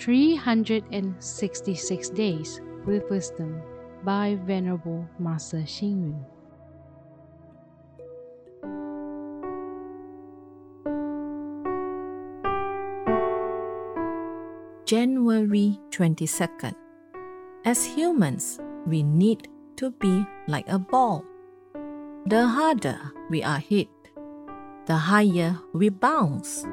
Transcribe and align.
366 0.00 2.10
Days 2.10 2.60
with 2.86 3.02
Wisdom 3.10 3.60
by 4.02 4.38
Venerable 4.46 5.06
Master 5.18 5.58
Xing 5.58 6.00
Yun. 6.00 6.24
January 14.86 15.78
22nd. 15.90 16.74
As 17.66 17.84
humans, 17.84 18.58
we 18.86 19.02
need 19.02 19.48
to 19.76 19.90
be 19.90 20.24
like 20.48 20.66
a 20.66 20.78
ball. 20.78 21.22
The 22.24 22.48
harder 22.48 22.98
we 23.28 23.42
are 23.42 23.58
hit, 23.58 23.90
the 24.86 24.96
higher 24.96 25.58
we 25.74 25.90
bounce. 25.90 26.64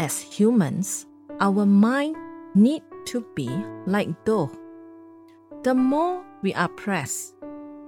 As 0.00 0.20
humans, 0.20 1.06
our 1.38 1.64
mind 1.64 2.16
need 2.54 2.82
to 3.06 3.24
be 3.34 3.48
like 3.86 4.24
dough. 4.24 4.50
The 5.62 5.74
more 5.74 6.24
we 6.42 6.52
are 6.54 6.68
pressed, 6.68 7.34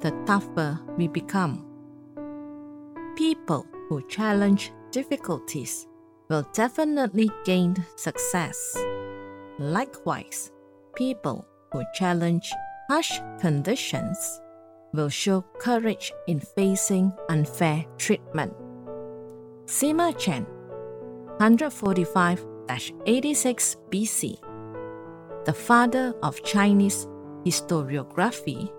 the 0.00 0.12
tougher 0.26 0.78
we 0.96 1.08
become. 1.08 1.66
People 3.16 3.66
who 3.88 4.06
challenge 4.08 4.72
difficulties 4.90 5.86
will 6.28 6.46
definitely 6.52 7.30
gain 7.44 7.76
success. 7.96 8.76
Likewise, 9.58 10.50
people 10.94 11.46
who 11.72 11.82
challenge 11.94 12.52
harsh 12.88 13.20
conditions 13.40 14.40
will 14.92 15.08
show 15.08 15.42
courage 15.58 16.12
in 16.26 16.40
facing 16.40 17.12
unfair 17.28 17.84
treatment. 17.98 18.52
Sima 19.66 20.12
Qian, 20.14 20.46
145 21.38 22.46
86 23.06 23.76
BC, 23.90 24.38
the 25.44 25.52
father 25.52 26.14
of 26.22 26.42
Chinese 26.42 27.06
historiography, 27.44 28.70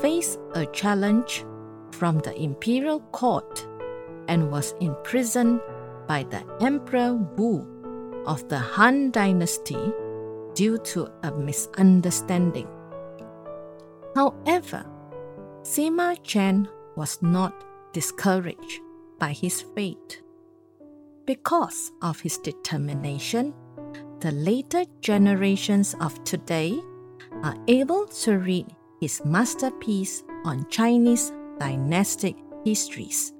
faced 0.00 0.38
a 0.54 0.66
challenge 0.66 1.44
from 1.92 2.18
the 2.20 2.34
imperial 2.40 3.00
court 3.12 3.66
and 4.28 4.50
was 4.50 4.74
imprisoned 4.80 5.60
by 6.06 6.24
the 6.24 6.42
Emperor 6.60 7.14
Wu 7.14 7.66
of 8.26 8.48
the 8.48 8.58
Han 8.58 9.10
Dynasty 9.10 9.92
due 10.54 10.78
to 10.78 11.10
a 11.22 11.30
misunderstanding. 11.32 12.68
However, 14.14 14.84
Sima 15.62 16.18
Qian 16.24 16.68
was 16.96 17.20
not 17.22 17.64
discouraged 17.92 18.80
by 19.18 19.32
his 19.32 19.62
fate. 19.62 20.22
Because 21.26 21.92
of 22.02 22.20
his 22.20 22.38
determination, 22.38 23.54
the 24.20 24.32
later 24.32 24.84
generations 25.00 25.94
of 26.00 26.22
today 26.24 26.80
are 27.44 27.56
able 27.68 28.06
to 28.06 28.38
read 28.38 28.66
his 29.00 29.24
masterpiece 29.24 30.24
on 30.44 30.66
Chinese 30.68 31.32
dynastic 31.60 32.36
histories, 32.64 33.32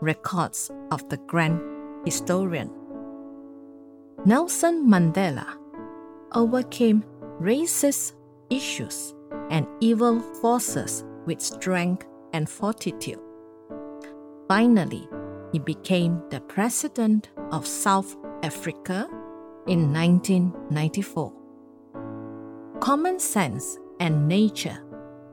Records 0.00 0.70
of 0.92 1.08
the 1.08 1.16
Grand 1.16 1.60
Historian. 2.04 2.70
Nelson 4.24 4.86
Mandela 4.86 5.46
overcame 6.32 7.04
racist 7.40 8.12
issues 8.48 9.14
and 9.50 9.66
evil 9.80 10.20
forces 10.20 11.04
with 11.26 11.40
strength 11.40 12.06
and 12.32 12.48
fortitude. 12.48 13.18
Finally, 14.48 15.08
he 15.52 15.58
became 15.58 16.22
the 16.30 16.40
president 16.42 17.30
of 17.50 17.66
South 17.66 18.16
Africa 18.42 19.08
in 19.66 19.92
1994. 19.92 21.32
Common 22.80 23.18
sense 23.18 23.78
and 24.00 24.26
nature 24.26 24.78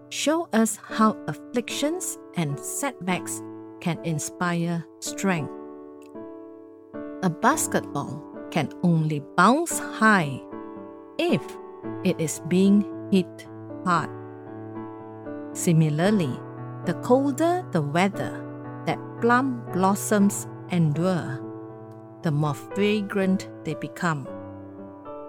show 0.10 0.48
us 0.54 0.78
how 0.78 1.18
afflictions 1.28 2.18
and 2.36 2.60
setbacks 2.60 3.42
can 3.82 3.98
inspire 4.04 4.86
strength. 5.00 5.52
A 7.24 7.30
basketball 7.30 8.24
can 8.52 8.70
only 8.84 9.22
bounce 9.36 9.80
high 9.80 10.42
if 11.18 11.42
it 12.04 12.20
is 12.20 12.42
being 12.48 12.86
hit 13.12 13.48
hard. 13.86 14.10
Similarly, 15.54 16.40
the 16.86 16.94
colder 17.04 17.66
the 17.72 17.82
weather 17.82 18.46
that 18.86 19.00
plum 19.22 19.64
blossoms 19.74 20.48
endure, 20.72 21.40
the 22.24 22.32
more 22.32 22.54
fragrant 22.54 23.50
they 23.64 23.76
become. 23.76 24.28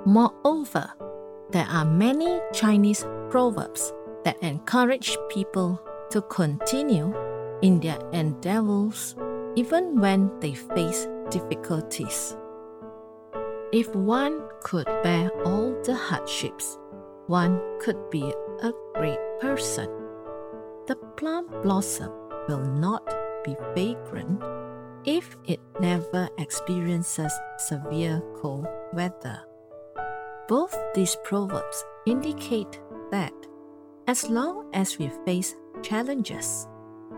Moreover, 0.05 0.93
there 1.51 1.67
are 1.67 1.85
many 1.85 2.41
Chinese 2.53 3.05
proverbs 3.29 3.93
that 4.25 4.43
encourage 4.43 5.17
people 5.29 5.81
to 6.11 6.23
continue 6.23 7.15
in 7.63 7.81
their 7.81 7.99
endeavors 8.13 9.15
even 9.57 10.01
when 10.01 10.31
they 10.41 10.55
face 10.55 11.07
difficulties. 11.31 12.37
If 13.73 13.95
one 13.95 14.43
could 14.63 14.87
bear 15.03 15.31
all 15.45 15.75
the 15.85 15.95
hardships, 15.95 16.79
one 17.27 17.61
could 17.81 18.11
be 18.11 18.23
a 18.63 18.73
great 18.95 19.19
person. 19.41 19.89
The 20.87 20.97
plum 21.17 21.47
blossom 21.63 22.11
will 22.49 22.65
not 22.65 23.09
be 23.45 23.57
vagrant 23.75 24.43
if 25.05 25.37
it 25.47 25.61
never 25.81 26.29
experiences 26.39 27.33
severe 27.59 28.21
cold 28.37 28.67
weather. 28.93 29.41
Both 30.49 30.77
these 30.95 31.17
proverbs 31.25 31.85
indicate 32.07 32.81
that 33.11 33.33
as 34.07 34.29
long 34.29 34.69
as 34.73 34.99
we 34.99 35.11
face 35.25 35.55
challenges, 35.83 36.67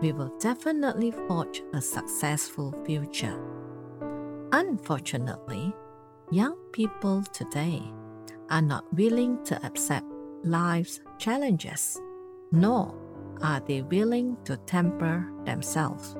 we 0.01 0.11
will 0.11 0.31
definitely 0.39 1.11
forge 1.27 1.63
a 1.73 1.81
successful 1.81 2.73
future. 2.85 3.39
Unfortunately, 4.51 5.73
young 6.31 6.55
people 6.71 7.23
today 7.33 7.81
are 8.49 8.61
not 8.61 8.85
willing 8.93 9.43
to 9.45 9.65
accept 9.65 10.05
life's 10.43 10.99
challenges, 11.17 11.99
nor 12.51 12.93
are 13.41 13.61
they 13.61 13.81
willing 13.81 14.37
to 14.45 14.57
temper 14.57 15.27
themselves. 15.45 16.15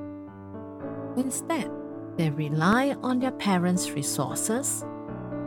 Instead, 1.16 1.70
they 2.16 2.30
rely 2.30 2.96
on 3.02 3.18
their 3.18 3.32
parents' 3.32 3.90
resources, 3.90 4.84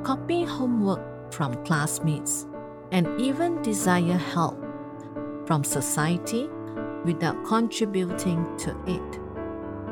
copy 0.03 0.43
homework 0.43 1.33
from 1.33 1.53
classmates, 1.65 2.47
and 2.91 3.07
even 3.19 3.61
desire 3.61 4.17
help 4.17 4.57
from 5.45 5.63
society 5.63 6.49
without 7.05 7.43
contributing 7.45 8.45
to 8.57 8.75
it. 8.85 9.19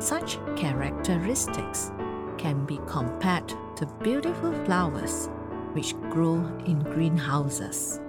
Such 0.02 0.38
characteristics 0.56 1.92
can 2.38 2.64
be 2.66 2.78
compared 2.86 3.48
to 3.76 3.86
beautiful 4.02 4.52
flowers 4.64 5.28
which 5.72 5.98
grow 6.10 6.36
in 6.66 6.80
greenhouses. 6.80 8.00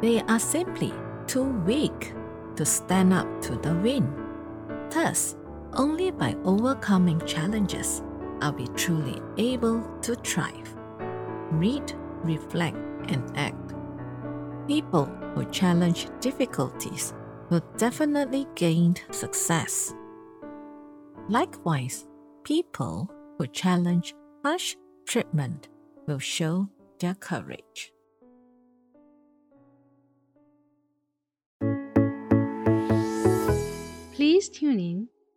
They 0.00 0.22
are 0.22 0.38
simply 0.38 0.92
too 1.26 1.50
weak 1.64 2.14
to 2.56 2.64
stand 2.64 3.12
up 3.12 3.26
to 3.42 3.56
the 3.56 3.74
wind. 3.74 4.12
Thus, 4.90 5.36
only 5.72 6.10
by 6.10 6.34
overcoming 6.44 7.20
challenges 7.26 8.02
are 8.40 8.52
we 8.52 8.66
truly 8.68 9.20
able 9.38 9.82
to 10.02 10.14
thrive. 10.16 10.76
Read, 11.50 11.92
reflect, 12.22 12.76
and 13.08 13.36
act. 13.36 13.74
People 14.66 15.06
who 15.34 15.44
challenge 15.46 16.08
difficulties 16.20 17.14
will 17.50 17.62
definitely 17.76 18.46
gain 18.54 18.96
success. 19.10 19.94
Likewise, 21.28 22.06
people 22.44 23.10
who 23.38 23.46
challenge 23.46 24.14
harsh 24.44 24.76
treatment 25.06 25.68
will 26.06 26.18
show 26.18 26.68
their 26.98 27.14
courage. 27.14 27.92
Please 34.12 34.48
tune 34.48 34.80
in, 34.80 35.08